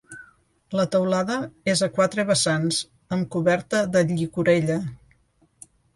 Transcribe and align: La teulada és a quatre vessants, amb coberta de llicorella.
La 0.79 0.85
teulada 0.95 1.35
és 1.73 1.83
a 1.87 1.89
quatre 1.99 2.25
vessants, 2.31 2.79
amb 3.19 3.27
coberta 3.37 3.83
de 3.97 4.03
llicorella. 4.13 4.79